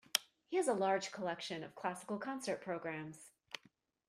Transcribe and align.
He 0.47 0.57
has 0.57 0.67
a 0.67 0.73
large 0.73 1.11
collection 1.11 1.63
of 1.63 1.75
classical 1.75 2.17
concert 2.17 2.59
programmes 2.59 3.29